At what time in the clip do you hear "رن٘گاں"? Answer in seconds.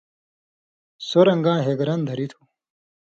1.25-1.59